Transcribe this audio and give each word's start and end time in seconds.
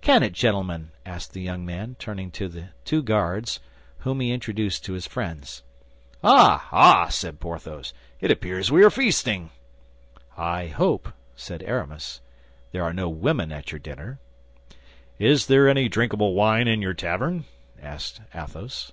Can 0.00 0.24
it, 0.24 0.32
gentlemen?" 0.32 0.90
added 1.04 1.30
the 1.30 1.40
young 1.40 1.64
man, 1.64 1.94
turning 2.00 2.32
to 2.32 2.48
the 2.48 2.70
two 2.84 3.04
Guards, 3.04 3.60
whom 3.98 4.18
he 4.18 4.32
introduced 4.32 4.84
to 4.84 4.94
his 4.94 5.06
friends. 5.06 5.62
"Ah, 6.24 6.68
ah!" 6.72 7.06
said 7.08 7.38
Porthos, 7.38 7.92
"it 8.18 8.32
appears 8.32 8.72
we 8.72 8.82
are 8.82 8.90
feasting!" 8.90 9.50
"I 10.36 10.66
hope," 10.66 11.12
said 11.36 11.62
Aramis, 11.62 12.20
"there 12.72 12.82
are 12.82 12.92
no 12.92 13.08
women 13.08 13.52
at 13.52 13.70
your 13.70 13.78
dinner." 13.78 14.18
"Is 15.20 15.46
there 15.46 15.68
any 15.68 15.88
drinkable 15.88 16.34
wine 16.34 16.66
in 16.66 16.82
your 16.82 16.92
tavern?" 16.92 17.44
asked 17.80 18.20
Athos. 18.34 18.90